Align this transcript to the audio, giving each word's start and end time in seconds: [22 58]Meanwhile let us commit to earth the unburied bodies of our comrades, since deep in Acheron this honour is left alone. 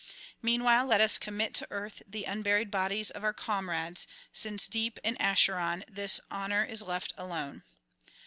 [22 0.39 0.63
58]Meanwhile 0.63 0.85
let 0.87 0.99
us 1.01 1.17
commit 1.19 1.53
to 1.53 1.67
earth 1.69 2.01
the 2.07 2.23
unburied 2.23 2.71
bodies 2.71 3.11
of 3.11 3.23
our 3.23 3.33
comrades, 3.33 4.07
since 4.33 4.67
deep 4.67 4.97
in 5.03 5.15
Acheron 5.21 5.83
this 5.87 6.19
honour 6.31 6.63
is 6.65 6.81
left 6.81 7.13
alone. 7.19 7.61